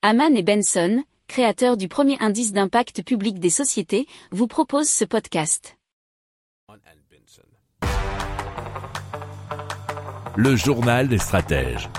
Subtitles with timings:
[0.00, 5.76] Haman et Benson, créateurs du premier indice d'impact public des sociétés, vous proposent ce podcast.
[10.36, 11.90] Le journal des stratèges.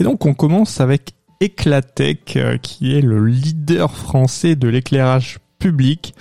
[0.00, 6.14] Et donc on commence avec Eclatech, euh, qui est le leader français de l'éclairage public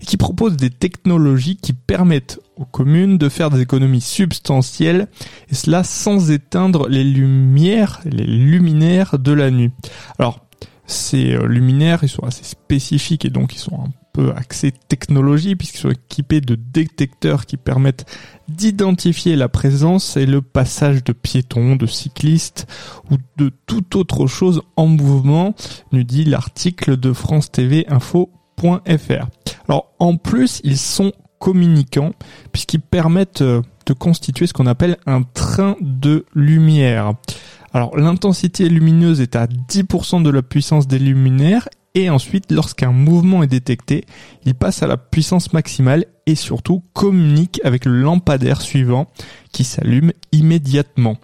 [0.00, 5.08] et qui propose des technologies qui permettent aux communes de faire des économies substantielles
[5.48, 9.70] et cela sans éteindre les lumières, les luminaires de la nuit.
[10.18, 10.40] Alors
[10.88, 15.54] ces euh, luminaires, ils sont assez spécifiques et donc ils sont un peu axés technologie
[15.54, 18.06] puisqu'ils sont équipés de détecteurs qui permettent
[18.48, 22.66] d'identifier la présence et le passage de piétons, de cyclistes
[23.10, 25.54] ou de toute autre chose en mouvement,
[25.92, 29.28] nous dit l'article de France TV Info.fr.
[29.68, 32.12] Alors en plus, ils sont communicants
[32.52, 37.14] puisqu'ils permettent euh, de constituer ce qu'on appelle un train de lumière.
[37.72, 43.42] Alors l'intensité lumineuse est à 10% de la puissance des luminaires et ensuite lorsqu'un mouvement
[43.42, 44.04] est détecté,
[44.44, 49.08] il passe à la puissance maximale et surtout communique avec le lampadaire suivant
[49.52, 51.16] qui s'allume immédiatement.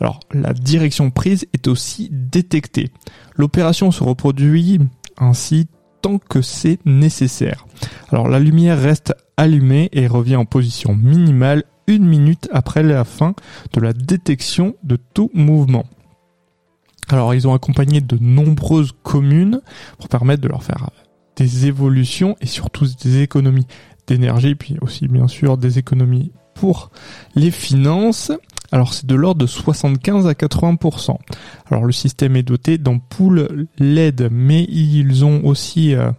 [0.00, 2.90] Alors la direction prise est aussi détectée.
[3.36, 4.78] L'opération se reproduit
[5.18, 5.66] ainsi
[6.00, 7.66] tant que c'est nécessaire.
[8.12, 13.34] Alors la lumière reste allumée et revient en position minimale une minute après la fin
[13.72, 15.84] de la détection de tout mouvement.
[17.08, 19.62] Alors ils ont accompagné de nombreuses communes
[19.98, 20.90] pour permettre de leur faire
[21.36, 23.66] des évolutions et surtout des économies
[24.06, 26.90] d'énergie, puis aussi bien sûr des économies pour
[27.34, 28.30] les finances.
[28.72, 31.16] Alors c'est de l'ordre de 75 à 80%.
[31.70, 36.10] Alors le système est doté d'ampoules LED, mais ils ont aussi euh,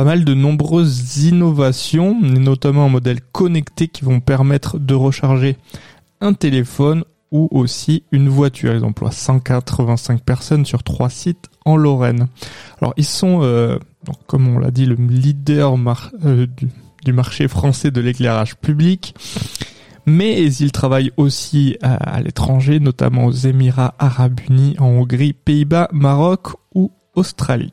[0.00, 5.58] pas mal de nombreuses innovations, notamment un modèle connecté qui vont permettre de recharger
[6.22, 8.72] un téléphone ou aussi une voiture.
[8.74, 12.28] Ils emploient 185 personnes sur trois sites en Lorraine.
[12.80, 13.78] Alors ils sont, euh,
[14.26, 15.76] comme on l'a dit, le leader
[16.24, 16.46] euh,
[17.04, 19.14] du, marché français de l'éclairage public.
[20.06, 26.52] Mais ils travaillent aussi à l'étranger, notamment aux Émirats arabes unis, en Hongrie, Pays-Bas, Maroc
[26.74, 27.72] ou Australie.